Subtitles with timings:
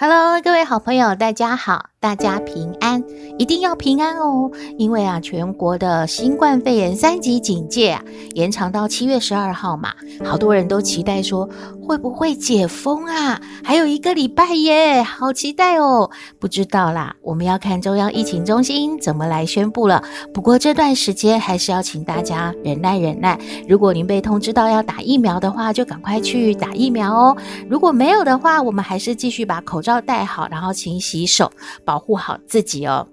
[0.00, 3.02] Hello，各位好朋友，大家好，大家平安，
[3.36, 4.48] 一定要平安哦！
[4.78, 9.92] 因为啊，全国的新冠肺炎三级警戒啊，延长到七月十二号嘛，
[10.24, 11.50] 好多人都期待说
[11.88, 13.40] 会不会解封啊？
[13.64, 16.10] 还有一个礼拜耶，好期待哦！
[16.38, 20.02] 不知道啦，我们要看中央疫情中心怎么来宣布了。
[20.34, 23.38] 不过这段时间还是要请大家忍耐忍耐。
[23.66, 27.36] 如果您被通知到要打疫苗的话，就赶快去打疫苗哦。
[27.70, 29.98] 如果没有的话，我们还是继续把口罩。
[30.02, 31.50] 戴好，然后勤洗手，
[31.84, 33.08] 保护好自己哦。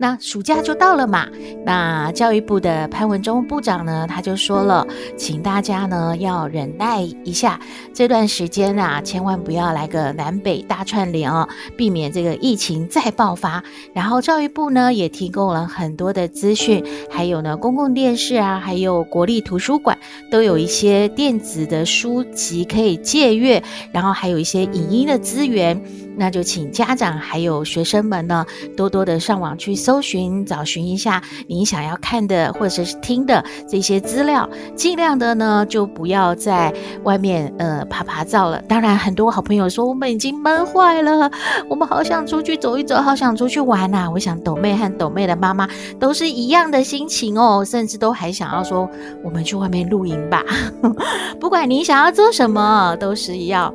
[0.00, 1.26] 那暑假就到了嘛，
[1.66, 7.58] 那教育部的潘文忠部长呢，他就说了，请大家呢要忍耐一下
[7.92, 13.64] 这段时间啊，千万不要来个南北大串联哦，避免这个疫情再爆发。
[13.92, 19.98] 然后教育部呢也提供了很多的资讯，还有呢公共电视啊，还有国立图书馆
[20.30, 25.82] 都有一些电子的书籍可以借阅，然后还有一些影音的资源。
[26.18, 28.44] 那就请家长还有学生们呢，
[28.76, 36.74] 多多的上网去搜寻、找寻一下您想要看的或者是听的这些资料，尽量的呢就不要在
[37.04, 38.60] 外面呃趴趴照了。
[38.62, 41.30] 当然，很多好朋友说我们已经闷坏了，
[41.68, 45.68] 我们好想出去走一走，好想出去玩呐、我想斗妹和斗妹的妈妈
[46.00, 48.88] 都是一样的心情哦，甚至都还想要说
[49.22, 50.42] 我们去外面露营吧。
[51.38, 53.72] 不管你想要做什么，都是要。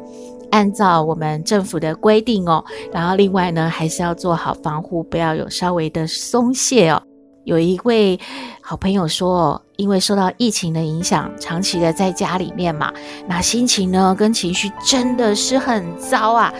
[0.54, 7.02] 按照我们政府的规定哦，然后另外呢，还是要做好防护，不要有稍微的松懈哦。
[7.44, 8.19] 有一位
[8.62, 12.94] 好朋友说，因为受到疫情的影响，长期的在家里面嘛，
[13.28, 16.53] 那心情呢跟情绪真的是很糟啊。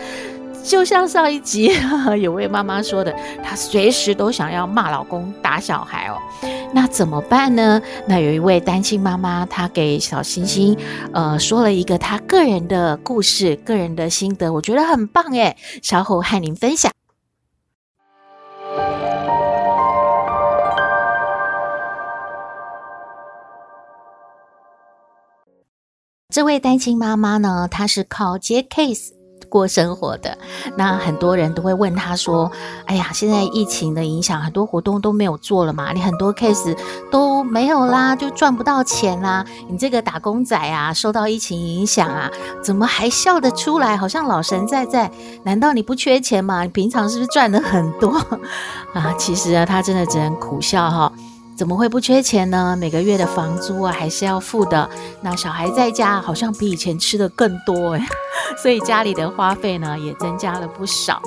[0.64, 1.70] 就像上一集
[2.20, 6.16] 有位妈妈说的，她随时都想要骂老公、打小孩哦。
[6.72, 7.80] 那怎么办呢？
[8.08, 10.76] 那有一位单亲妈妈，她给小星星
[11.12, 15.54] 呃说了一个她个人的故事、个人的心得，我觉得很棒诶。
[15.82, 16.90] 稍后和您分享。
[26.30, 29.10] 这位单亲妈妈呢，她是靠接 case。
[29.54, 30.36] 过生活的，
[30.76, 32.50] 那很多人都会问他说
[32.86, 36.76] ：“哎呀，现在疫情的影响，很多活动都没有做了嘛，你很多 case
[37.08, 39.44] 都没有啦，就赚不到钱啦。
[39.68, 42.28] 你这个打工仔啊，受到疫情影响啊，
[42.64, 43.96] 怎么还笑得出来？
[43.96, 45.08] 好像老神在在。
[45.44, 46.64] 难道你不缺钱吗？
[46.64, 48.10] 你平常是不是赚的很多
[48.92, 49.14] 啊？
[49.16, 51.12] 其实啊，他真的只能苦笑哈。”
[51.56, 52.76] 怎么会不缺钱呢？
[52.78, 54.88] 每个月的房租啊，还是要付的。
[55.22, 58.02] 那小孩在家好像比以前吃的更多诶，
[58.60, 61.22] 所以家里的花费呢也增加了不少。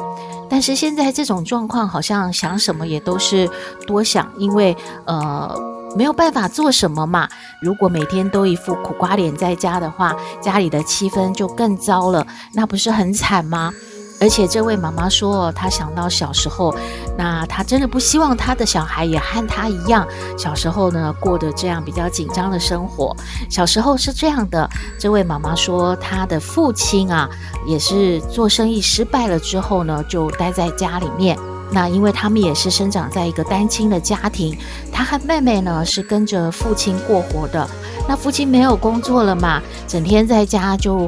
[0.49, 3.49] 但是现在这种状况，好像想什么也都是
[3.85, 5.57] 多想，因为呃
[5.95, 7.27] 没有办法做什么嘛。
[7.61, 13.73] 如果每天都一副苦瓜脸在家的话，家里的气氛就更糟了，那不是很惨吗？
[14.19, 16.75] 而且这位妈妈说，她想到小时候，
[17.15, 23.15] 那她真的不希望她的小孩也和她一样，小时候呢过得这样比较紧张的生活。
[23.47, 24.67] 小时候是这样的，
[24.97, 27.29] 这位妈妈说，她的父亲啊，
[27.67, 31.37] 也是做生意失败了之后呢，就待在家里面。
[31.69, 34.57] 那因为他们也是生长在一个单亲的家庭，
[34.91, 37.69] 她和妹妹呢是跟着父亲过活的。
[38.07, 41.07] 那父亲没有工作了嘛，整天在家就。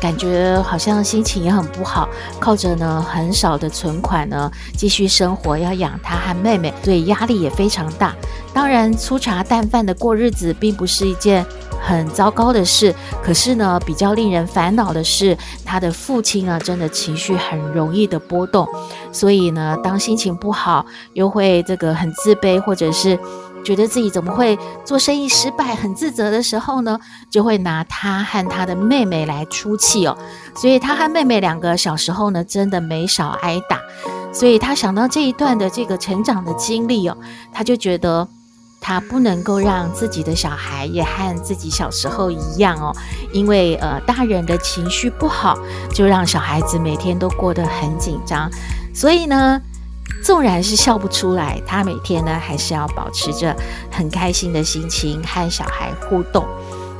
[0.00, 8.14] 感觉好像心情也很不好，靠着呢很少的存款呢继续生活，要养他和妹妹，所以压力也非常大。
[8.52, 11.44] 当然粗茶淡饭的过日子并不是一件
[11.80, 18.68] 很糟糕的事，可是呢比较令人烦恼的是，他的父亲呢真的情绪很容易的波动，
[19.10, 20.84] 所以呢当心情不好，
[21.14, 23.18] 又会这个很自卑，或者是。
[23.64, 27.00] 觉得自己怎么会做生意失败，很自责的时候呢，
[27.30, 30.16] 就会拿他和他的妹妹来出气哦。
[30.54, 33.80] 所以他和妹妹两个小时候呢，真的没少挨打。
[34.32, 37.16] 所以他想到这一段的这个成长的经历哦，
[37.52, 38.28] 他就觉得
[38.80, 42.94] 他不能够让自己的小孩也和自己小时候一样哦，
[43.32, 45.56] 因为呃大人的情绪不好，
[45.94, 48.50] 就让小孩子每天都过得很紧张。
[48.94, 49.60] 所以呢。
[50.24, 53.54] 纵然是笑不出来，他每天呢还是要保持着
[53.90, 56.42] 很开心的心情和小孩互动，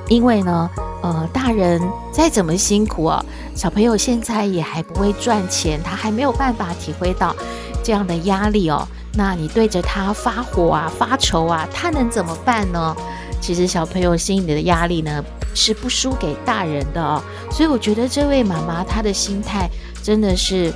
[0.09, 0.71] 因为呢，
[1.03, 1.81] 呃，大人
[2.13, 3.25] 再怎么辛苦啊，
[3.55, 7.35] 小朋友现在也还不会赚钱，他还没有办法体会到
[7.83, 12.95] 这样的压力哦，那你对着他发火啊、发愁啊，他能怎么办呢？
[13.41, 15.25] 其实小朋友心里的压力呢，
[15.55, 17.23] 是不输给大人的哦。
[17.51, 19.67] 所以我觉得这位妈妈她的心态
[20.03, 20.71] 真的是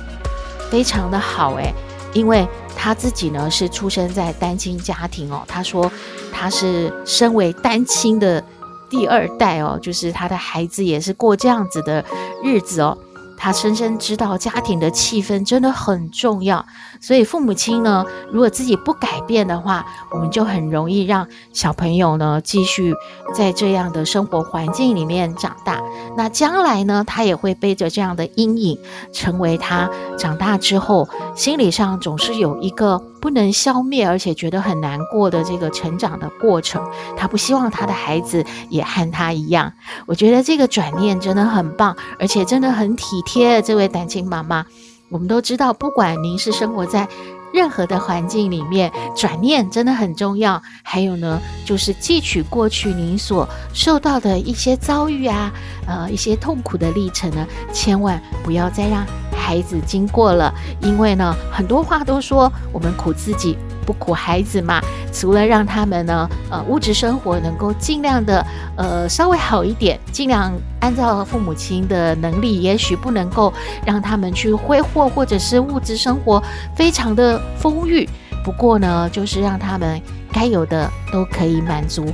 [0.71, 1.73] 非常的好诶，
[2.13, 5.43] 因为他自己呢是出生在单亲家庭哦。
[5.47, 5.91] 他说
[6.31, 8.43] 他是身为单亲的
[8.89, 12.03] 第二代哦，就是他的孩子也是过这样子的
[12.43, 12.97] 日子哦。
[13.41, 16.65] 他深深知道家庭的气氛真的很重要，
[16.99, 22.93] 所以父母亲呢，如果自己不改变的话，我们就很容易让小朋友呢继续
[23.33, 25.81] 在这样的生活环境里面长大。
[26.17, 28.77] 那将来呢，他也会背着这样的阴影，
[29.13, 36.83] 成为他长大之后心理上总是有一个不能消灭，而且觉得很难过的这个成长的过程。
[37.17, 39.73] 他不希望他的孩子也和他一样。
[40.05, 44.65] 我觉得这个转念真的很棒，而且真的很体贴这位单亲妈妈。
[45.09, 47.07] 我们都知道，不管您是生活在
[47.51, 50.61] 任何的环境里面，转念真的很重要。
[50.83, 55.51] 还有呢，就是记取过去您所受到的一些遭遇啊，
[55.87, 59.03] 呃，一些痛苦的历程呢，千万不要再让
[59.49, 60.53] 孩子经过了。
[60.79, 63.57] 因为呢，很多话都说我们苦自己。
[63.85, 64.79] 不苦孩子嘛，
[65.11, 73.51] 除了让他们呢，呃，物质生活能够尽量的，呃，稍微好一点，尽量按照父母亲的能力，也许不能够
[73.83, 76.39] 让他们去挥霍，或者是物质生活
[76.75, 78.07] 非常的丰裕。
[78.43, 79.99] 不过呢，就是让他们。
[80.31, 82.05] 该有的都可以满足，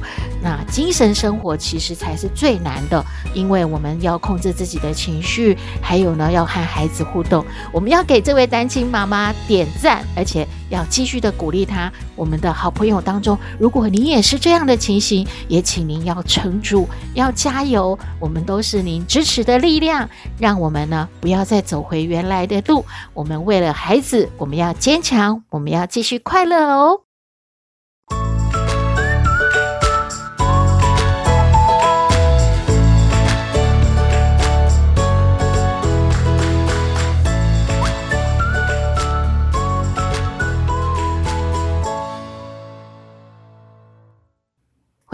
[0.41, 3.03] 那精神生活其实才是最难的，
[3.33, 7.45] 因为我们要控制自己的情绪，还有呢，要和孩子互动。
[7.71, 11.91] 我们要给这位单亲妈妈点赞，而且要继续的鼓励她。
[12.15, 17.97] 我们的好朋友当中，如果你也是这样的情形，也请您要撑住，要加油。
[18.19, 20.09] 我们都是您支持的力量，
[20.39, 22.85] 让我们呢不要再走回原来的路。
[23.13, 27.04] 我们为了孩子，我们要坚强，我们要继续快乐哦。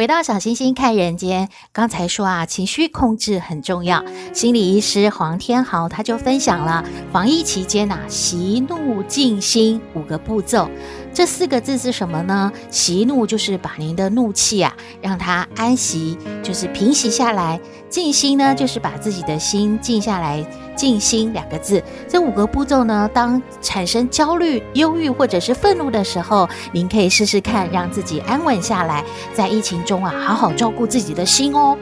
[0.02, 4.04] 回到小星星看人间，刚才说啊，情绪控制很重要。
[4.34, 10.68] 心理医师黄天豪他就分享了防疫期间呐、啊，息怒静心五个步骤。
[11.14, 12.52] 这四个字是什么呢？
[12.70, 17.60] 息怒就是把您的怒气啊，让它安息，就是平息下来；
[17.90, 20.46] 静心呢，就是把自己的心静下来。
[20.74, 29.04] 静心两个字，这五个步骤呢，当产生焦虑、忧郁或者是愤怒的时候，您可以试试看，让自己安稳下来，
[29.34, 31.78] 在疫情中啊，好好照顾自己的心哦。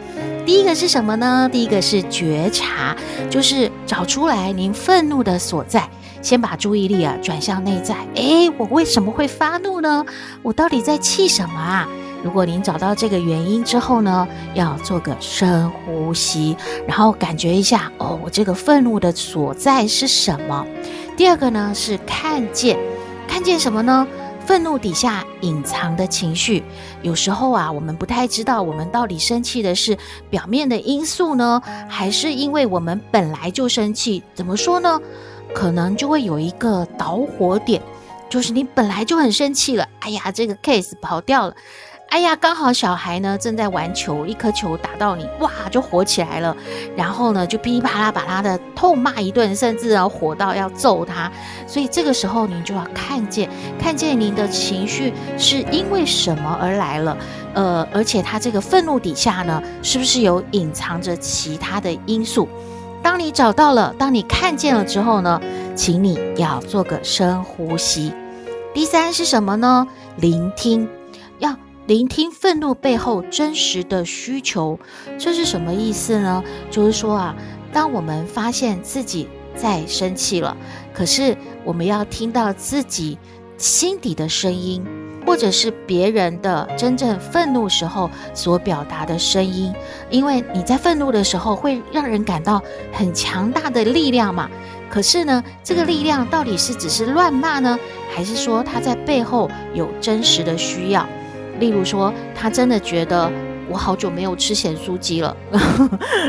[0.46, 1.48] 第一个是什么呢？
[1.50, 2.98] 第一个是觉察，
[3.30, 5.88] 就是找出来您愤怒的所在。
[6.22, 10.06] 先把注意力啊转向内在，诶，我为什么会发怒呢？
[10.42, 11.88] 我到底在气什么啊？
[12.24, 20.66] 如果您找到这个原因之后呢，要做个深呼吸，然后感觉一下，哦，我这个愤怒的所在是什么？
[21.16, 22.78] 第二个呢是看见，
[23.28, 24.06] 看见什么呢？
[24.46, 26.64] 愤怒底下隐藏的情绪，
[27.04, 29.98] 有时候啊，我们不太知道我们到底生气的是
[30.30, 34.24] 表面的因素呢，还是因为我们本来就生气？
[34.34, 35.00] 怎么说呢？
[35.54, 37.82] 可能就会有一个导火点，
[38.30, 41.56] 就是你本来就很生气了，哎呀，这个 case 跑掉了，
[42.10, 46.56] 哎呀，刚好小孩呢正在玩球，一颗球打到你，哇，就火起来了，
[46.96, 51.32] 然后呢就噼里啪啦把他的痛骂一顿，甚至要火到要揍他，
[51.68, 57.18] 所以这个时候你就要看见，看见您的情绪是因为什么而来了，
[57.54, 62.48] 呃，而且他这个愤怒底下呢，是不是有隐藏着其他的因素？
[63.10, 65.42] 当你找到了，当你看见了之后呢，
[65.76, 68.14] 请你要做个深呼吸。
[68.72, 69.88] 第三是什么呢？
[70.18, 70.88] 聆听，
[71.40, 74.80] 要聆听愤怒背后真实的需求。
[75.18, 76.44] 这是什么意思呢？
[76.70, 77.36] 就是说啊，
[77.74, 80.56] 当我们发现自己在生气了，
[80.94, 81.36] 可是
[81.66, 83.18] 我们要听到自己
[83.58, 84.86] 心底的声音。
[85.30, 89.72] 或者是别人的真正愤怒时候所表达的声音，
[90.10, 92.60] 因为你在愤怒的时候会让人感到
[92.92, 94.50] 很强大的力量嘛。
[94.90, 97.78] 可是呢，这个力量到底是只是乱骂呢，
[98.12, 101.08] 还是说他在背后有真实的需要？
[101.60, 103.32] 例如说，他真的觉得。
[103.70, 105.36] 我好久没有吃咸酥鸡了，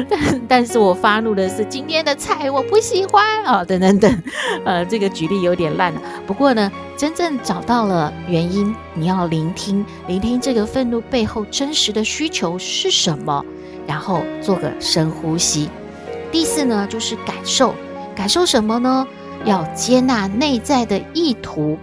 [0.09, 4.23] 但 但是我发怒的是今天的菜我不喜欢啊，等等等，
[4.65, 6.01] 呃，这个举例有点烂了。
[6.27, 13.45] 不过呢，真正找到了原因，你要聆听，聆听这个愤怒背后真实的需求是什么，
[13.87, 15.69] 然后做个深呼吸。
[16.31, 17.75] 第四呢，就是感受，
[18.15, 19.07] 感受什么呢？
[19.47, 21.79] 要接纳内在的意图，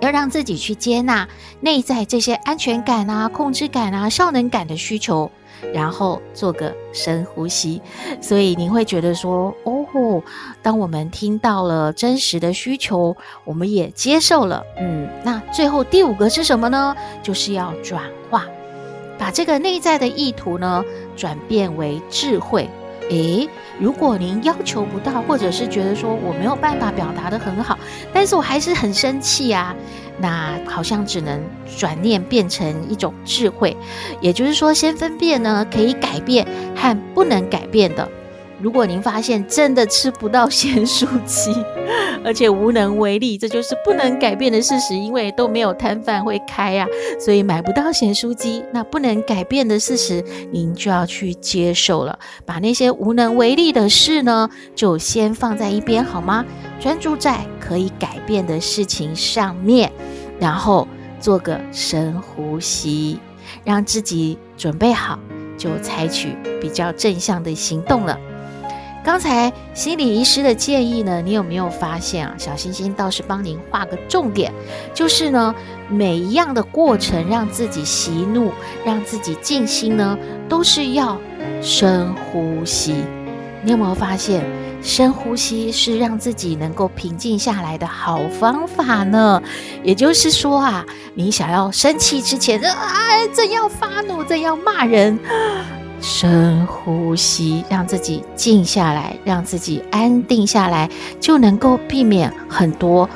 [0.00, 1.28] 要让自己去接纳
[1.60, 5.30] 内在这些安全感啊、控制感啊、效能感的需求。
[5.74, 7.82] 然后做个深呼吸，
[8.20, 10.22] 所以你会觉得说，哦，
[10.62, 16.94] 当我们听到了真实的需求，我们也接受了，嗯，那最后第五个是什么呢？
[17.24, 18.44] 就是要转化，
[19.18, 20.84] 把这个内在的意图呢，
[21.16, 22.70] 转变为智慧。
[23.10, 23.48] 诶，
[23.78, 27.78] 如果您要求不到，或者是觉得说我没有办法表达的很好，
[28.12, 29.74] 但是我还是很生气啊。
[30.20, 31.40] 那好像只能
[31.78, 33.76] 转念变成一种智慧，
[34.20, 38.08] 也就是说，先分辨呢，可以改变和不能改变的。
[38.60, 41.52] 如果您发现真的吃不到咸酥鸡，
[42.24, 46.86] 而且无能为力，这就是不能改变的事实，因为都没有摊贩会开呀，
[47.20, 48.64] 所以买不到咸酥鸡。
[48.72, 52.18] 那不能改变的事实，您就要去接受了。
[52.44, 56.44] 把那些无能为力的事呢，就先放在一边好吗？
[56.80, 59.92] 专注在可以改变的事情上面，
[60.40, 60.88] 然后
[61.20, 63.20] 做个深呼吸，
[63.62, 65.16] 让自己准备好，
[65.56, 68.18] 就采取比较正向的行动了。
[69.08, 72.34] 刚才心理医师的建议呢，你有没有发现啊？
[72.36, 74.52] 小星星倒是帮您画个重点，
[74.92, 75.54] 就是呢，
[75.88, 78.52] 每一样的过程让自己息怒，
[78.84, 81.18] 让自己静心呢，都是要
[81.62, 82.96] 深呼吸。
[83.62, 84.44] 你有没有发现，
[84.82, 89.42] 深呼吸是让自己能够平静下来的好方法呢？
[89.82, 90.84] 也就是说啊，
[91.14, 95.18] 你想要生气之前，啊，正要发怒，正要骂人。
[96.00, 100.88] 深呼吸，让自己静下来，让自己安定下来，
[101.20, 103.08] 就能够避免很多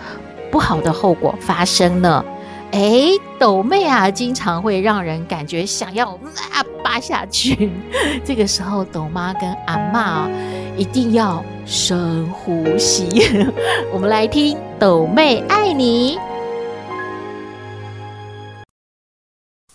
[0.50, 2.24] 不好的后果发生呢。
[2.72, 3.02] 哎，
[3.38, 6.08] 抖妹啊，经常会让人感觉想要
[6.50, 7.70] 啊扒下去。
[8.24, 10.30] 这个时候，抖妈跟阿嬷啊，
[10.76, 13.28] 一定要深呼吸。
[13.92, 16.18] 我们来听抖妹爱你，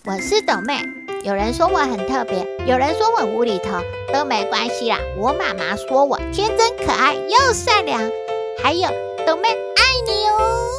[0.06, 0.97] 我是抖妹。
[1.28, 3.82] 有人说我很特别，有人说我无厘头，
[4.14, 4.98] 都没关系啦。
[5.18, 8.00] 我妈妈说我天真可爱又善良，
[8.64, 8.88] 还有
[9.26, 10.70] 斗妹爱你哦。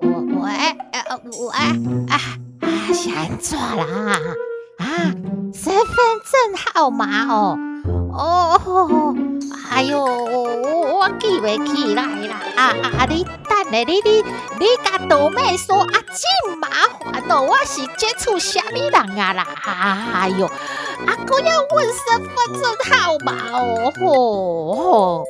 [0.00, 1.66] 我我哎呃我哎
[2.08, 2.18] 啊
[2.60, 3.84] 啊想错了
[4.78, 5.14] 啊，
[5.54, 7.56] 身份证号码哦
[8.18, 9.14] 哦，
[9.70, 14.24] 哎呦我我记不起来啦啊啊你等下你你
[14.58, 19.46] 你跟斗妹说啊真麻烦哦，我是接触什么人啊啦？
[19.64, 25.24] 哎呦，啊，哥要问身份证号码哦，吼吼，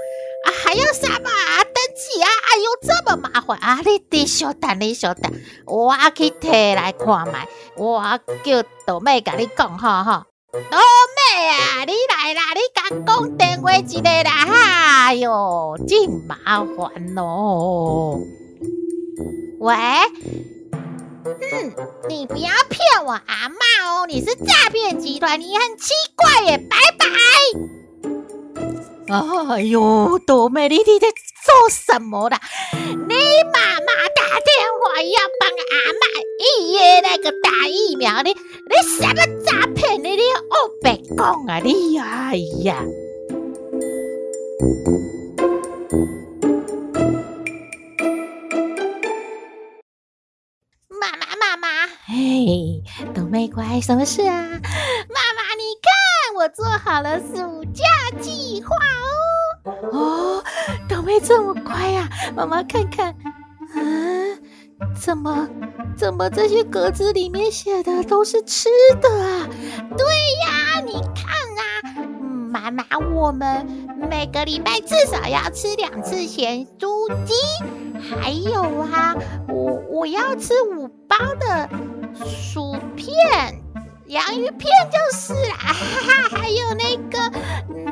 [0.45, 2.29] 啊，还要什么登记啊？
[2.49, 3.81] 哎呦，这么麻烦啊！
[3.85, 5.31] 你得稍等，你稍等，
[5.67, 18.19] 我去摕来看卖，我叫豆妹跟你讲哈哈，老妹啊，你来啦，你甲讲电话一个啦，哎哟，真麻烦哦，
[19.61, 19.75] 喂。
[21.27, 21.75] 嗯，
[22.09, 23.57] 你不要骗我阿妈
[23.93, 27.07] 哦，你是诈骗集团，你很奇怪耶，拜拜。
[29.11, 32.39] 哎呦，多美丽，你在做什么啦？
[32.73, 33.15] 你
[33.53, 36.05] 妈妈打电话要帮阿妈
[36.39, 40.03] 预约那个打疫苗，你你什么诈骗？
[40.03, 42.85] 你你哦别讲啊，你哎呀。
[50.91, 52.83] 妈妈妈妈嘿，
[53.15, 54.61] 斗妹乖，什么事啊？
[56.89, 57.85] 好了暑假
[58.19, 59.73] 计划哦。
[59.93, 60.45] 哦，
[60.89, 62.33] 斗妹这么乖呀、啊？
[62.35, 63.15] 妈妈看看，
[63.77, 64.41] 嗯，
[64.99, 65.47] 怎么
[65.99, 68.71] 怎么这些格子里面写的都是吃
[69.03, 69.47] 的啊？
[69.99, 70.07] 对
[70.47, 71.27] 呀，你看
[71.59, 72.09] 啊，
[72.51, 72.83] 妈妈，
[73.15, 73.67] 我们
[74.11, 77.35] 每个礼拜至少要吃两次咸猪鸡，
[78.19, 79.15] 还有啊，
[79.47, 81.69] 我我要吃五包的。
[82.25, 83.15] 薯片、
[84.09, 87.31] 洋芋片就是啦， 哈哈，还有那个，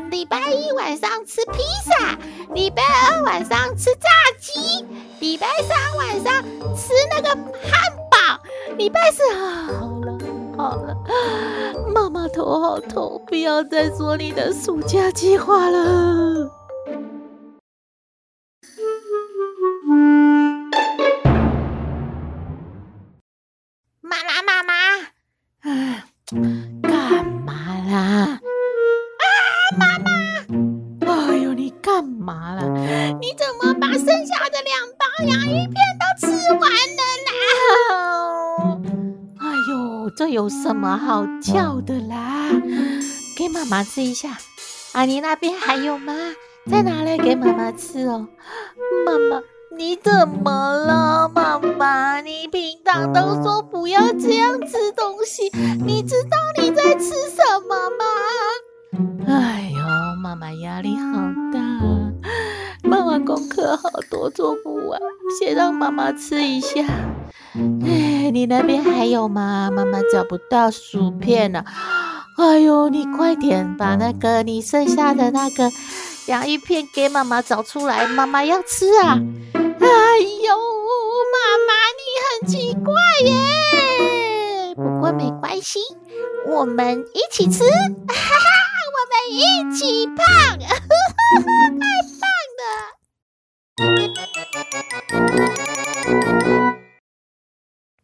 [0.08, 2.18] 礼拜一晚上吃披萨，
[2.54, 4.08] 礼拜二晚上吃炸
[4.40, 4.82] 鸡，
[5.20, 6.42] 礼拜三晚上
[6.75, 7.28] 吃那个
[7.70, 7.80] 汉
[8.11, 8.42] 堡，
[8.78, 10.18] 礼拜四好了
[10.56, 10.96] 好了，
[11.94, 16.50] 妈妈头好痛，不要再说你的暑假计划了。
[24.00, 24.75] 妈妈妈妈
[26.82, 27.52] 干嘛
[27.90, 28.38] 啦？
[29.18, 29.26] 啊，
[29.76, 30.11] 妈妈！
[31.04, 32.62] 哎呦，你干嘛啦？
[33.20, 38.78] 你怎么把剩下的两包洋芋片都吃完了啦？
[39.40, 42.49] 哎呦，这有什么好叫的啦？
[43.37, 44.38] 给妈妈吃一下。
[44.92, 46.14] 啊，你那边还有吗？
[46.70, 48.28] 再拿来给妈妈吃哦。
[49.04, 49.42] 妈妈，
[49.76, 51.28] 你怎么了？
[51.35, 51.65] 妈妈，
[52.25, 55.50] 你平常都说不要这样吃东西，
[55.85, 58.04] 你知道你在吃什么吗？
[59.28, 59.78] 哎呦，
[60.23, 61.21] 妈妈压力好
[61.52, 61.61] 大，
[62.83, 64.99] 妈妈功课好多做不完，
[65.38, 66.83] 先让妈妈吃一下。
[67.85, 69.71] 哎，你那边还有吗？
[69.71, 71.64] 妈妈找不到薯片了。
[72.38, 75.71] 哎呦，你快点把那个你剩下的那个
[76.26, 79.18] 洋芋片给妈妈找出来，妈妈要吃啊！
[82.87, 85.81] 怪耶，不过没关系，
[86.47, 88.14] 我们一起吃，哈哈，
[88.95, 90.16] 我们一起胖，
[90.57, 91.85] 太
[92.21, 92.23] 棒
[96.71, 96.75] 了！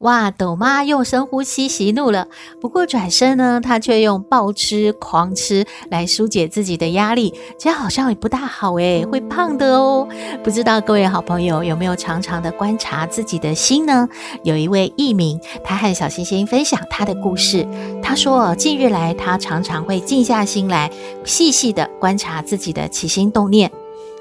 [0.03, 2.27] 哇，斗妈用深呼吸息怒了，
[2.61, 10.09] 不过转身呢，她却用暴吃狂吃来疏解自己的压力，这好像也不大好诶，会胖的哦。
[10.43, 14.09] 不知道各位好朋友有没有常常的观察自己的心呢？
[14.43, 17.65] 有一位艺名，他和小星星分享他的故事。
[18.03, 20.91] 他说，近日来他常常会静下心来，
[21.25, 23.71] 细细的观察自己的起心动念。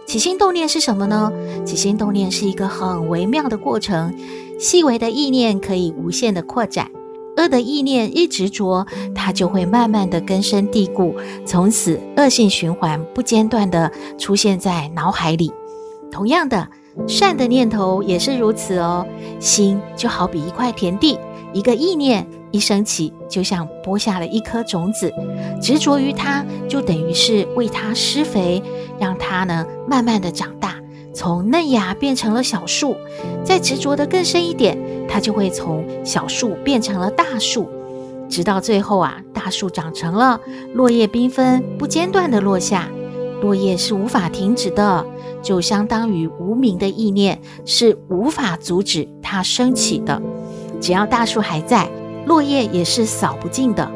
[0.05, 1.31] 起心动念是什么呢？
[1.65, 4.13] 起心动念是一个很微妙的过程。
[4.61, 6.91] 细微的意念可以无限的扩展，
[7.35, 11.15] 恶的意念一执着，它就会慢慢的根深蒂固，
[11.47, 15.51] 从此恶性循环不间断的出现在脑海里。
[16.11, 16.69] 同样的，
[17.07, 19.03] 善的念头也是如此哦。
[19.39, 21.17] 心就好比一块田地，
[21.53, 25.11] 一个意念一升起，就像播下了一颗种子，
[25.59, 28.61] 执着于它，就等于是为它施肥，
[28.99, 30.75] 让它呢慢慢的长大。
[31.13, 32.95] 从嫩芽变成了小树，
[33.43, 34.77] 再执着的更深一点，
[35.07, 37.67] 它就会从小树变成了大树，
[38.29, 40.39] 直到最后啊，大树长成了，
[40.73, 42.87] 落叶缤纷，不间断的落下，
[43.41, 45.05] 落叶是无法停止的，
[45.41, 50.21] 就相当于无明的意念是无法阻止它升起的。
[50.79, 51.89] 只要大树还在，
[52.25, 53.91] 落叶也是扫不尽的。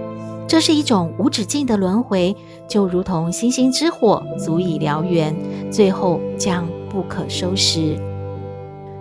[0.48, 2.36] 这是一种无止境的轮回，
[2.68, 5.36] 就如同星星之火，足以燎原，
[5.72, 8.00] 最后将不可收拾。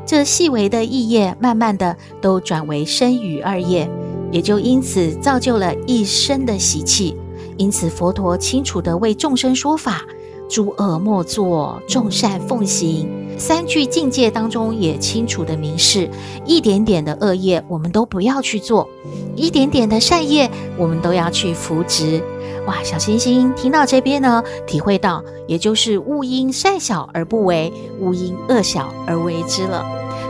[0.05, 3.89] 这细微的意业，慢慢的都转为身语二业，
[4.33, 7.17] 也就因此造就了一身的习气。
[7.57, 10.03] 因此，佛陀清楚的为众生说法：
[10.51, 13.09] 诸恶莫作，众善奉行。
[13.37, 16.09] 三句境界当中也清楚地明示：
[16.45, 18.89] 一点点的恶业，我们都不要去做。
[19.37, 22.23] 一点点的善业，我们都要去扶植。
[22.67, 29.85] 哇，小星星听到这边呢，体会到，也就是勿因善小而不为，勿因恶小而为之了。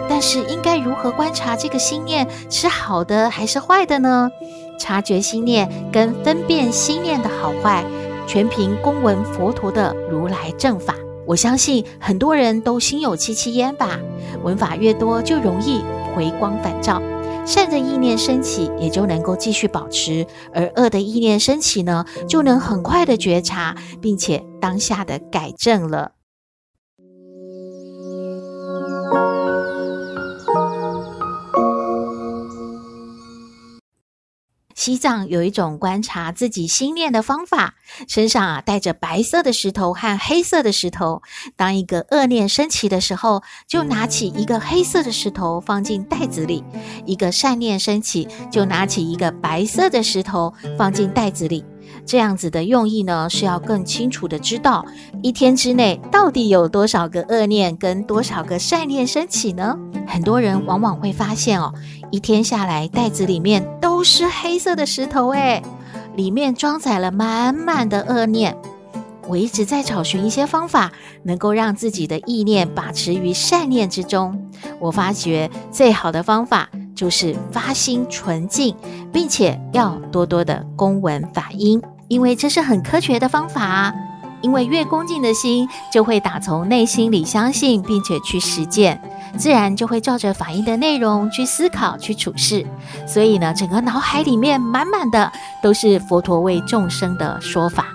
[0.08, 4.30] 但是，应该如何观察这个心念是好的还是坏的呢？
[4.78, 7.84] 察觉心念跟分辨心念的好坏，
[8.26, 10.94] 全凭公文佛陀的如来正法。
[11.26, 13.98] 我相信很多人都心有戚戚焉吧，
[14.42, 15.80] 闻法越多，就容易
[16.14, 17.00] 回光返照。
[17.46, 26.12] 善的意念升起，也就能够继续保持；而恶的意念升起呢，就能很快的觉察，并且当下的改正了。
[34.84, 37.72] 西藏有一种观察自己心念的方法，
[38.06, 41.22] 身上啊带着白色的石头和黑色的石头。
[41.56, 46.62] 当一个恶念升起的时候，就拿起一个黑色的石头放进袋子里；
[47.06, 51.64] 一个善念升起，就拿起一个白色的石头放进袋子里。
[52.04, 54.84] 这样子的用意呢，是要更清楚的知道
[55.22, 59.78] 一天之内到底有多少个恶念跟多少个善念升起呢？
[60.06, 61.72] 很多人往往会发现哦，
[62.14, 65.60] 一天下来袋子里面都是黑色的石头，诶，
[66.14, 68.56] 里面装载了满满的恶念。
[69.26, 70.92] 我一直在找寻一些方法，
[71.24, 74.48] 能够让自己的意念把持于善念之中。
[74.78, 78.76] 我发觉最好的方法就是发心纯净，
[79.12, 81.82] 并且要多多的公文法音。
[82.06, 83.92] 因为这是很科学的方法啊！
[84.44, 89.00] 因为越恭敬的心，就会打从内心里相信，并且去实践，
[89.38, 92.66] 自然就会照着法音的内容去思考、去处事。
[93.06, 97.86] 所以呢，整个脑海里面满满的都是佛陀为众生的说法，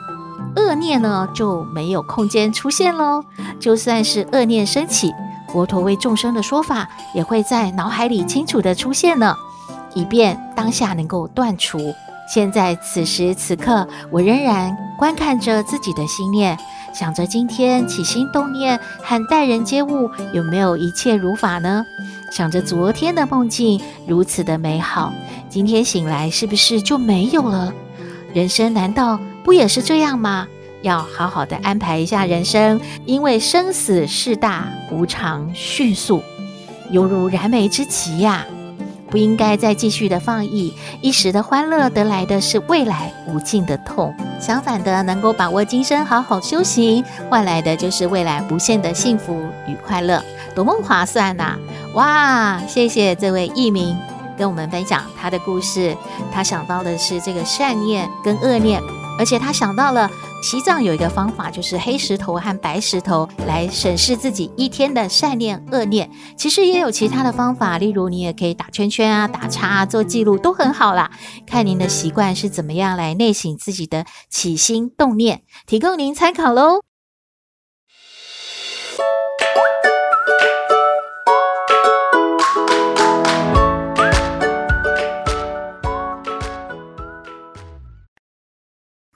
[0.55, 3.23] 恶念呢就没有空间出现喽。
[3.59, 5.13] 就算是恶念升起，
[5.49, 9.35] 佛陀为众生的说法也会在脑海里清楚地出现呢，
[9.93, 11.77] 以便当下能够断除。
[12.29, 16.55] 现在此时此刻，我仍然观看着自己的心念，
[16.93, 21.83] 想着今天起心动念和待人接物有没有一切如法呢？
[22.31, 25.11] 想着昨天的梦境如此的美好，
[25.49, 27.73] 今天醒来是不是就没有了？
[28.31, 30.45] 人生难道不也是这样吗？
[30.83, 36.21] 要好好的安排一下人生，因为生死事大，无常迅速，
[36.91, 38.45] 犹如燃眉之急呀、
[39.09, 44.13] 不应该再继续的放逸，一时的欢乐得来的是未来无尽的痛。
[44.39, 49.35] 相反的，能够把握今生，好好修行，换来的就是未来无限的幸福
[49.67, 50.23] 与快乐，
[50.55, 51.57] 多么划算呐、
[51.93, 53.97] 哇，谢谢这位艺名
[54.37, 55.95] 跟我们分享他的故事，
[56.31, 58.81] 他想到的是这个善念跟恶念。
[59.19, 60.09] 而且他想到了
[60.41, 66.09] 西藏有一个方法，就是黑石头和白石头来审视自己一天的善念恶念。
[66.37, 71.11] 其实也有其他的方法，例如你也可以打圈圈啊、打叉啊、做记录，都很好啦。
[71.45, 76.88] 看您的习惯是怎么样来内省自己的起心动念，提供您参考喽。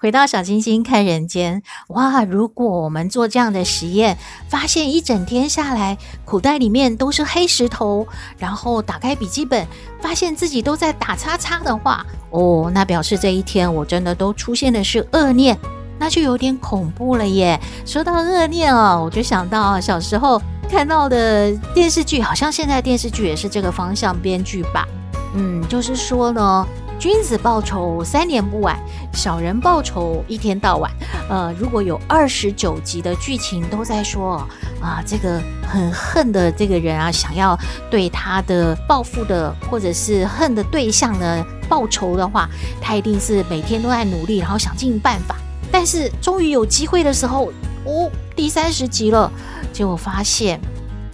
[0.03, 2.25] 回到小星星看人间，哇！
[2.25, 4.17] 如果我们做这样的实验，
[4.49, 8.05] 发现一整天下来，口袋里面都是黑石头，
[8.37, 9.65] 然后打开笔记本，
[10.01, 15.57] 发现自己都在打叉叉的话，哦，那表示这一天我真的都出现的是恶念，
[15.97, 17.57] 那就有点恐怖了耶。
[17.85, 24.85] 说到恶念哦，我就想到小时候看到的电视剧，好像现在电视剧也是这个方向编剧吧？
[25.33, 26.67] 嗯，就是说呢。
[27.03, 28.79] 君子报仇三年不晚，
[29.11, 30.89] 小人报仇一天到晚。
[31.27, 34.35] 呃，如果有二十九集的剧情都在说
[34.79, 35.37] 啊，这个
[35.67, 37.59] 很恨的这个人啊，想要
[37.91, 45.35] 对他的报复的或者是恨的对象呢报仇的话，他一定是每天都在努力，然后想尽办法。
[45.69, 47.51] 但是终于有机会的时候，
[47.83, 49.29] 哦，第三十集了，
[49.73, 50.57] 结果发现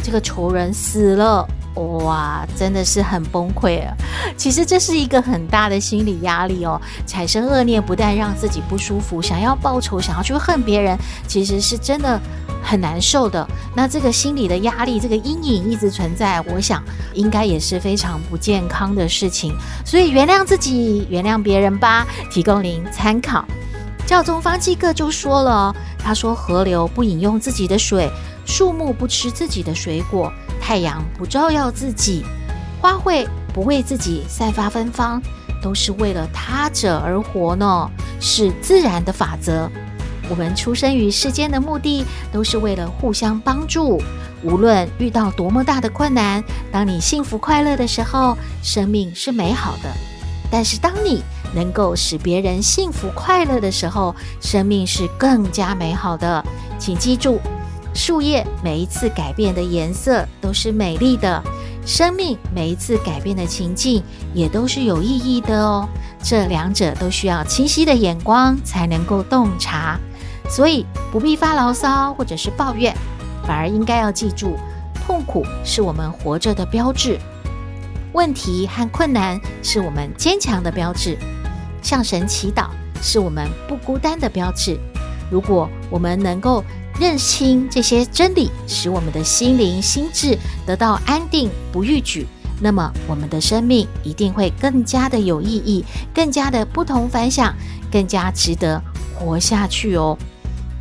[0.03, 1.49] 这个仇人死了。
[1.75, 3.95] 哇，真的是很崩溃啊！
[4.35, 6.81] 其实这是一个很大的心理压力哦。
[7.05, 12.19] 产生恶念不但让自己不舒服，想要报仇，想要去恨别人，其实是真的
[12.61, 13.47] 很难受的。
[13.73, 19.55] 那这个心理的压力，这个阴影一直存在，我想应该也是非常不健康的事情。
[19.85, 23.45] 所以原谅自己，原谅别人吧，提供您参考。
[24.05, 28.11] 教宗方济各就说了，他说：“河流不饮用自己的水，
[28.43, 32.23] 树木不吃自己的水果。”太阳不照耀自己，
[32.81, 35.21] 花卉不为自己散发芬芳，
[35.61, 39.69] 都是为了他者而活呢，是自然的法则。
[40.29, 43.99] 我们出生于世间的目的，都是为了互相帮助。
[44.43, 49.89] 无论遇到多么大的困难，当你幸福快乐的时候，生命是美好的；
[50.51, 51.23] 但是当你
[51.55, 56.45] 能够使别人幸福快乐的时候，生命是更加美好的。
[56.77, 57.41] 请记住。
[57.99, 61.43] 树叶每一次改变的颜色都是美丽的，
[61.85, 64.01] 生命每一次改变的情境
[64.33, 65.85] 也都是有意义的哦。
[66.23, 69.99] 这两者都需要清晰的眼光才能够洞察，
[70.47, 72.95] 所以不必发牢骚或者是抱怨，
[73.45, 74.55] 反而应该要记住，
[75.05, 77.19] 痛苦是我们活着的标志，
[78.13, 81.17] 问题和困难是我们坚强的标志，
[81.81, 82.67] 向神祈祷
[83.01, 84.79] 是我们不孤单的标志。
[85.29, 86.63] 如果我们能够
[86.99, 92.27] 认清这些真理，使我们的心灵心智得到安定，不逾矩，
[92.61, 97.55] 那么我们的生命一定会更加的有意义，更加的不同凡响，
[97.89, 98.81] 更加值得
[99.15, 100.17] 活下去哦。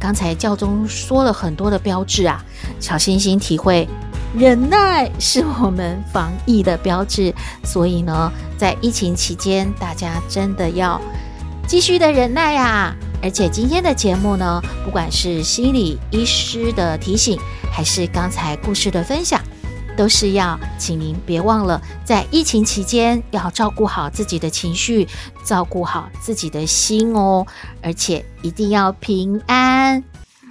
[0.01, 2.45] 刚才教宗说了很多的标志啊，
[2.81, 3.89] 小星星体会，
[4.37, 11.01] 忍耐是我们防疫的标志，所以呢，在疫情期间，大家真的要
[11.69, 12.93] 继续的忍耐啊。
[13.23, 17.39] 而且今天的节目呢，不管是心理医师的提醒，
[17.71, 19.41] 还是刚才故事的分享，
[19.97, 25.07] 都是要请您别忘了，在疫情期间要照顾好自己的情绪，
[25.45, 27.47] 照顾好自己的心哦，
[27.83, 30.03] 而且一定要平安。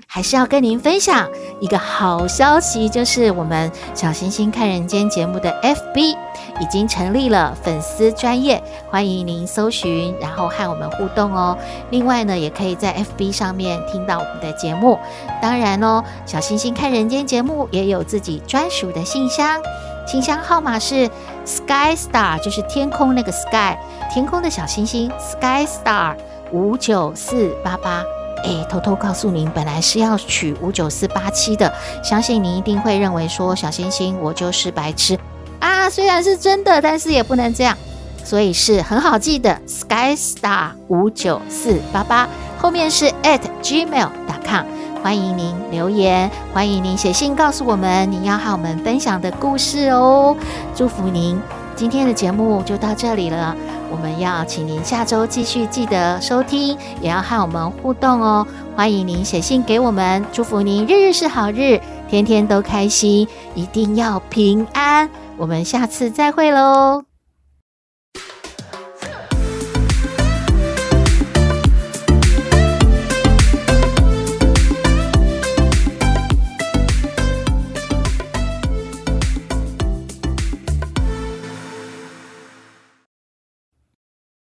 [0.10, 6.16] 还是要跟您分享一个好消息，就是我们小星星看人间节目的 FB
[6.60, 11.58] 已经成立了粉丝专业，欢迎您搜寻，然后和我们互动哦。
[11.90, 15.00] 另外呢，也可以在 FB 上面听到我们的节目。
[15.42, 19.62] 当然哦，小星星看人间节目也有自己专属的信箱，
[20.08, 21.10] 信箱号码是
[21.46, 23.78] Sky Star，就是天空那个 Sky，
[24.12, 26.16] 天空的小星星 Sky Star
[26.52, 28.04] 五九四八八。
[28.44, 35.18] 哎，偷偷告诉您，本来是要取五九四八七的，相信您一定会认为说小星星我就是白痴
[35.60, 35.90] 啊。
[35.90, 37.78] 虽然是真的，但是也不能这样，
[38.24, 42.28] 所以是很好记的，Sky Star 五九四八八，
[42.60, 44.66] 后面是 at gmail.com，
[45.02, 50.36] 欢迎您留言，欢迎您写信告诉我们您要和我们分享的故事哦，
[50.76, 51.40] 祝福您。
[51.76, 53.56] 今天的节目就到这里了，
[53.92, 58.46] 我们要请您下周继续记得收听，也要和我们互动哦。
[58.76, 65.08] 欢迎您写信给我们，祝福您日日是好日，天天都开心，一定要平安。
[65.38, 67.07] 我们下次再会喽。